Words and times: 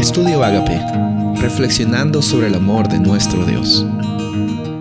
Estudio 0.00 0.42
Agape, 0.42 0.80
reflexionando 1.42 2.22
sobre 2.22 2.46
el 2.46 2.54
amor 2.54 2.88
de 2.88 2.98
nuestro 2.98 3.44
Dios. 3.44 3.84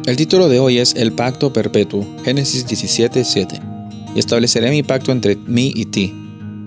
El 0.06 0.16
título 0.16 0.48
de 0.48 0.62
hoy 0.62 0.78
es 0.78 0.96
El 0.96 1.12
pacto 1.12 1.52
perpetuo, 1.52 2.08
Génesis 2.24 2.66
17, 2.66 3.26
7. 3.26 3.60
Y 4.16 4.20
estableceré 4.20 4.72
mi 4.72 4.82
pacto 4.82 5.12
entre 5.12 5.36
mí 5.36 5.74
y 5.76 5.88
ti, 5.88 6.16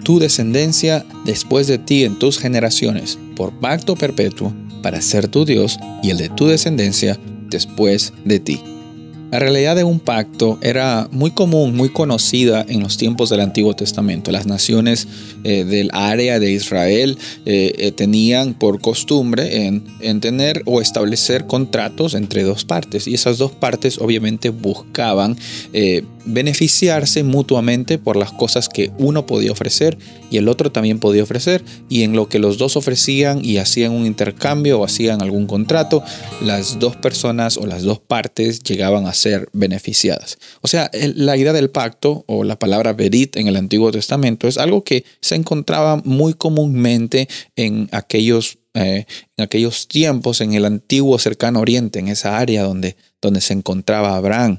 tu 0.04 0.18
descendencia 0.18 1.02
después 1.24 1.66
de 1.66 1.78
ti 1.78 2.04
en 2.04 2.18
tus 2.18 2.38
generaciones, 2.38 3.18
por 3.36 3.58
pacto 3.58 3.96
perpetuo, 3.96 4.52
para 4.82 5.00
ser 5.00 5.28
tu 5.28 5.46
Dios 5.46 5.78
y 6.02 6.10
el 6.10 6.18
de 6.18 6.28
tu 6.28 6.46
descendencia 6.46 7.18
después 7.48 8.12
de 8.26 8.38
ti. 8.38 8.60
La 9.32 9.38
realidad 9.38 9.76
de 9.76 9.84
un 9.84 9.98
pacto 9.98 10.58
era 10.60 11.08
muy 11.10 11.30
común, 11.30 11.74
muy 11.74 11.88
conocida 11.88 12.66
en 12.68 12.80
los 12.80 12.98
tiempos 12.98 13.30
del 13.30 13.40
Antiguo 13.40 13.74
Testamento. 13.74 14.30
Las 14.30 14.44
naciones 14.44 15.08
eh, 15.42 15.64
del 15.64 15.88
área 15.94 16.38
de 16.38 16.52
Israel 16.52 17.16
eh, 17.46 17.72
eh, 17.78 17.92
tenían 17.92 18.52
por 18.52 18.82
costumbre 18.82 19.64
en, 19.64 19.84
en, 20.00 20.20
tener 20.20 20.62
o 20.66 20.82
establecer 20.82 21.46
contratos 21.46 22.12
entre 22.12 22.42
dos 22.42 22.66
partes 22.66 23.08
y 23.08 23.14
esas 23.14 23.38
dos 23.38 23.52
partes 23.52 23.96
obviamente 23.96 24.50
buscaban 24.50 25.38
beneficiarse 26.24 27.24
mutuamente 27.24 27.98
por 27.98 28.16
las 28.16 28.32
cosas 28.32 28.68
que 28.68 28.92
uno 28.98 29.26
podía 29.26 29.50
ofrecer 29.50 29.98
y 30.30 30.36
el 30.36 30.48
otro 30.48 30.70
también 30.70 30.98
podía 30.98 31.22
ofrecer 31.22 31.64
y 31.88 32.02
en 32.02 32.14
lo 32.14 32.28
que 32.28 32.38
los 32.38 32.58
dos 32.58 32.76
ofrecían 32.76 33.44
y 33.44 33.56
hacían 33.56 33.92
un 33.92 34.06
intercambio 34.06 34.80
o 34.80 34.84
hacían 34.84 35.20
algún 35.20 35.46
contrato, 35.46 36.02
las 36.40 36.78
dos 36.78 36.96
personas 36.96 37.56
o 37.56 37.66
las 37.66 37.82
dos 37.82 37.98
partes 37.98 38.62
llegaban 38.62 39.06
a 39.06 39.14
ser 39.22 39.48
beneficiadas. 39.52 40.38
O 40.60 40.68
sea, 40.68 40.90
la 40.92 41.36
idea 41.36 41.52
del 41.52 41.70
pacto 41.70 42.24
o 42.26 42.44
la 42.44 42.58
palabra 42.58 42.92
berit 42.92 43.36
en 43.36 43.48
el 43.48 43.56
Antiguo 43.56 43.90
Testamento 43.90 44.48
es 44.48 44.58
algo 44.58 44.82
que 44.84 45.04
se 45.20 45.34
encontraba 45.34 45.96
muy 46.04 46.34
comúnmente 46.34 47.28
en 47.56 47.88
aquellos, 47.92 48.58
eh, 48.74 49.06
en 49.36 49.44
aquellos 49.44 49.88
tiempos, 49.88 50.40
en 50.40 50.54
el 50.54 50.64
antiguo 50.64 51.18
cercano 51.18 51.60
oriente, 51.60 51.98
en 51.98 52.08
esa 52.08 52.38
área 52.38 52.62
donde, 52.62 52.96
donde 53.20 53.40
se 53.40 53.54
encontraba 53.54 54.16
Abraham. 54.16 54.58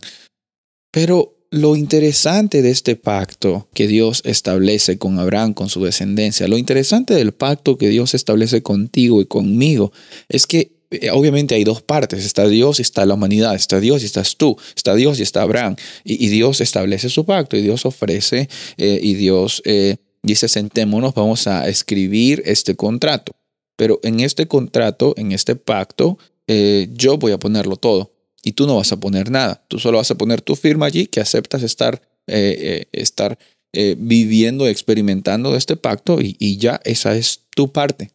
Pero 0.92 1.34
lo 1.54 1.76
interesante 1.76 2.64
de 2.64 2.72
este 2.72 2.96
pacto 2.96 3.68
que 3.76 3.86
Dios 3.86 4.24
establece 4.26 4.98
con 4.98 5.20
Abraham, 5.20 5.54
con 5.54 5.70
su 5.70 5.84
descendencia, 5.84 6.48
lo 6.48 6.58
interesante 6.58 7.14
del 7.14 7.32
pacto 7.32 7.78
que 7.78 7.90
Dios 7.90 8.16
establece 8.16 8.64
contigo 8.64 9.22
y 9.22 9.26
conmigo, 9.26 9.92
es 10.30 10.48
que 10.48 10.73
obviamente 11.12 11.56
hay 11.56 11.64
dos 11.64 11.82
partes, 11.82 12.26
está 12.26 12.48
Dios 12.48 12.80
y 12.80 12.82
está 12.82 13.06
la 13.06 13.14
humanidad, 13.14 13.56
está 13.56 13.80
Dios 13.80 14.04
y 14.04 14.06
estás 14.06 14.38
tú, 14.38 14.58
está 14.76 14.96
Dios 14.96 15.20
y 15.20 15.24
está 15.24 15.42
Abraham, 15.42 15.76
y, 16.04 16.28
Dios 16.28 16.62
establece 16.62 17.10
su 17.10 17.26
pacto 17.26 17.58
y 17.58 17.62
Dios 17.62 17.86
ofrece 17.86 18.50
eh, 18.78 19.00
y 19.02 19.14
Dios 19.14 19.62
eh, 19.66 19.98
dice, 20.22 20.48
sentémonos, 20.48 21.14
vamos 21.14 21.48
a 21.48 21.68
escribir 21.68 22.42
este 22.46 22.76
contrato. 22.76 23.34
Pero 23.76 24.00
en 24.04 24.20
este 24.20 24.48
contrato, 24.48 25.14
en 25.18 25.32
este 25.32 25.56
pacto, 25.56 26.18
yo 26.48 27.18
voy 27.18 27.32
a 27.32 27.40
ponerlo 27.40 27.76
todo 27.78 28.14
y 28.44 28.52
tú 28.52 28.68
no 28.68 28.76
vas 28.76 28.92
a 28.92 29.00
poner 29.00 29.32
nada. 29.32 29.64
Tú 29.70 29.80
solo 29.80 29.98
vas 29.98 30.12
a 30.12 30.18
poner 30.18 30.42
tu 30.42 30.56
firma 30.56 30.86
allí 30.86 31.08
que 31.08 31.22
aceptas 31.22 31.64
estar, 31.64 32.02
eh, 32.28 32.58
eh, 32.60 32.88
estar 32.92 33.40
eh, 33.72 33.96
viviendo, 33.98 34.68
experimentando 34.68 35.52
de 35.52 35.58
este 35.58 35.78
pacto 35.78 36.20
y, 36.20 36.58
ya 36.58 36.80
esa 36.84 37.16
es 37.16 37.42
tu 37.56 37.72
parte. 37.72 38.12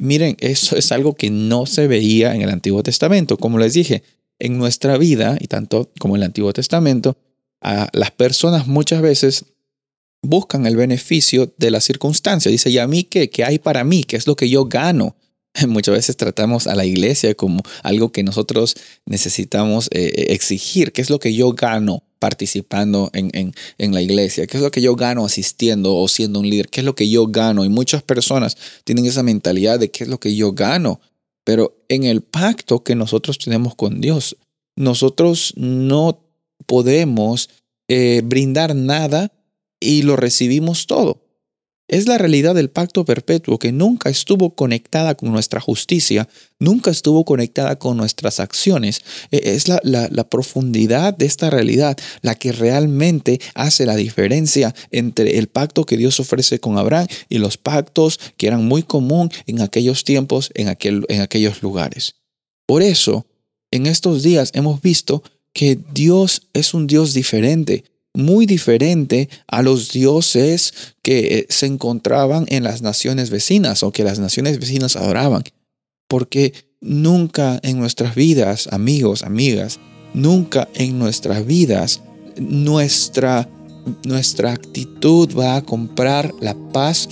Miren, 0.00 0.36
eso 0.40 0.76
es 0.76 0.92
algo 0.92 1.14
que 1.14 1.30
no 1.30 1.66
se 1.66 1.86
veía 1.86 2.34
en 2.34 2.42
el 2.42 2.50
Antiguo 2.50 2.82
Testamento. 2.82 3.36
Como 3.36 3.58
les 3.58 3.74
dije, 3.74 4.02
en 4.38 4.58
nuestra 4.58 4.96
vida, 4.98 5.36
y 5.40 5.46
tanto 5.46 5.90
como 5.98 6.16
en 6.16 6.22
el 6.22 6.26
Antiguo 6.26 6.52
Testamento, 6.52 7.16
a 7.60 7.88
las 7.92 8.10
personas 8.10 8.66
muchas 8.66 9.02
veces 9.02 9.44
buscan 10.22 10.66
el 10.66 10.76
beneficio 10.76 11.52
de 11.56 11.70
la 11.70 11.80
circunstancia. 11.80 12.50
Dice, 12.50 12.70
¿y 12.70 12.78
a 12.78 12.86
mí 12.86 13.04
qué? 13.04 13.30
¿Qué 13.30 13.44
hay 13.44 13.58
para 13.58 13.84
mí? 13.84 14.04
¿Qué 14.04 14.16
es 14.16 14.26
lo 14.26 14.36
que 14.36 14.48
yo 14.48 14.64
gano? 14.64 15.16
Muchas 15.68 15.94
veces 15.94 16.16
tratamos 16.16 16.66
a 16.66 16.74
la 16.74 16.84
iglesia 16.84 17.34
como 17.34 17.60
algo 17.82 18.12
que 18.12 18.22
nosotros 18.22 18.76
necesitamos 19.06 19.88
eh, 19.92 20.12
eh, 20.14 20.26
exigir. 20.32 20.92
¿Qué 20.92 21.02
es 21.02 21.10
lo 21.10 21.18
que 21.18 21.34
yo 21.34 21.52
gano 21.52 22.04
participando 22.18 23.10
en, 23.14 23.30
en, 23.32 23.94
la 23.94 24.02
iglesia? 24.02 24.46
¿Qué 24.46 24.58
es 24.58 24.62
lo 24.62 24.70
que 24.70 24.82
yo 24.82 24.94
gano 24.94 25.24
asistiendo 25.24 25.96
o 25.96 26.06
siendo 26.06 26.40
un 26.40 26.48
líder? 26.48 26.68
¿Qué 26.68 26.80
es 26.80 26.84
lo 26.84 26.94
que 26.94 27.08
yo 27.08 27.26
gano? 27.26 27.64
Y 27.64 27.68
muchas 27.68 28.02
personas 28.02 28.56
tienen 28.84 29.06
esa 29.06 29.22
mentalidad 29.22 29.78
de 29.78 29.90
qué 29.90 30.04
es 30.04 30.10
lo 30.10 30.20
que 30.20 30.34
yo 30.36 30.52
gano. 30.52 31.00
Pero 31.44 31.82
en 31.88 32.04
el 32.04 32.22
pacto 32.22 32.84
que 32.84 32.94
nosotros 32.94 33.38
tenemos 33.38 33.74
con 33.74 34.00
Dios, 34.00 34.36
nosotros 34.76 35.54
no 35.56 36.22
podemos 36.66 37.48
eh, 37.88 38.22
brindar 38.24 38.76
nada 38.76 39.32
y 39.80 40.02
lo 40.02 40.16
recibimos 40.16 40.86
todo. 40.86 41.22
Es 41.90 42.06
la 42.06 42.18
realidad 42.18 42.54
del 42.54 42.70
pacto 42.70 43.04
perpetuo 43.04 43.58
que 43.58 43.72
nunca 43.72 44.10
estuvo 44.10 44.54
conectada 44.54 45.16
con 45.16 45.32
nuestra 45.32 45.58
justicia, 45.58 46.28
nunca 46.60 46.92
estuvo 46.92 47.24
conectada 47.24 47.80
con 47.80 47.96
nuestras 47.96 48.38
acciones. 48.38 49.02
E, 49.32 49.56
es 49.56 49.66
la, 49.66 49.80
profundidad 50.30 51.16
de 51.16 51.26
esta 51.26 51.50
realidad 51.50 51.98
la 52.22 52.36
que 52.36 52.52
realmente 52.52 53.40
hace 53.56 53.86
la 53.86 53.96
diferencia 53.96 54.72
entre 54.92 55.38
el 55.38 55.48
pacto 55.48 55.84
que 55.84 55.96
Dios 55.96 56.20
ofrece 56.20 56.60
con 56.60 56.78
Abraham 56.78 57.08
y 57.28 57.38
los 57.38 57.56
pactos 57.56 58.20
que 58.36 58.46
eran 58.46 58.64
muy 58.64 58.84
común 58.84 59.28
en 59.48 59.60
aquellos 59.60 60.04
tiempos, 60.04 60.52
en, 60.54 60.68
aquel, 60.68 61.04
en 61.08 61.22
aquellos 61.22 61.60
lugares. 61.60 62.14
Por 62.66 62.82
eso, 62.82 63.26
en 63.72 63.86
estos 63.86 64.22
días 64.22 64.52
hemos 64.54 64.80
visto 64.80 65.24
que 65.52 65.76
Dios 65.92 66.42
es 66.52 66.72
un 66.72 66.86
Dios 66.86 67.14
diferente 67.14 67.89
muy 68.14 68.46
diferente 68.46 69.28
a 69.46 69.62
los 69.62 69.92
dioses 69.92 70.94
que 71.02 71.38
eh, 71.38 71.46
se 71.48 71.66
encontraban 71.66 72.46
en 72.48 72.64
las 72.64 72.82
naciones 72.82 73.30
vecinas 73.30 73.82
o 73.82 73.92
que 73.92 74.04
las 74.04 74.18
naciones 74.18 74.58
vecinas 74.58 74.96
adoraban. 74.96 75.44
Porque 76.08 76.52
nunca 76.80 77.60
en 77.62 77.78
nuestras 77.78 78.14
vidas, 78.14 78.68
amigos, 78.72 79.22
amigas, 79.22 79.78
nunca 80.12 80.68
en 80.74 80.98
nuestras 80.98 81.46
vidas 81.46 82.00
nuestra, 82.38 83.48
nuestra 84.04 84.52
actitud 84.52 85.28
va 85.38 85.56
a 85.56 85.62
comprar 85.62 86.32
la 86.40 86.54
paz, 86.72 87.08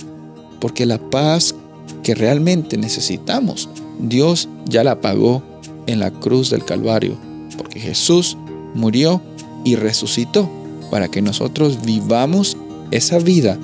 porque 0.59 0.85
la 0.85 0.97
paz 1.09 1.55
que 2.03 2.15
realmente 2.15 2.77
necesitamos, 2.77 3.69
Dios 3.99 4.49
ya 4.65 4.83
la 4.83 5.01
pagó 5.01 5.43
en 5.87 5.99
la 5.99 6.11
cruz 6.11 6.49
del 6.49 6.65
Calvario, 6.65 7.17
porque 7.57 7.79
Jesús 7.79 8.37
murió 8.73 9.21
y 9.63 9.75
resucitó 9.75 10.49
para 10.89 11.07
que 11.07 11.21
nosotros 11.21 11.81
vivamos 11.83 12.57
esa 12.91 13.19
vida 13.19 13.57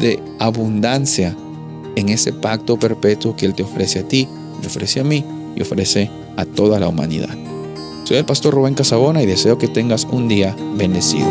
de 0.00 0.22
abundancia 0.38 1.36
en 1.96 2.08
ese 2.08 2.32
pacto 2.32 2.78
perpetuo 2.78 3.36
que 3.36 3.46
Él 3.46 3.54
te 3.54 3.62
ofrece 3.62 4.00
a 4.00 4.08
ti, 4.08 4.28
me 4.60 4.66
ofrece 4.66 5.00
a 5.00 5.04
mí 5.04 5.24
y 5.54 5.62
ofrece 5.62 6.10
a 6.36 6.44
toda 6.44 6.78
la 6.78 6.88
humanidad. 6.88 7.34
Soy 8.04 8.18
el 8.18 8.24
pastor 8.24 8.54
Rubén 8.54 8.74
Casabona 8.74 9.22
y 9.22 9.26
deseo 9.26 9.58
que 9.58 9.68
tengas 9.68 10.04
un 10.04 10.28
día 10.28 10.54
bendecido. 10.76 11.26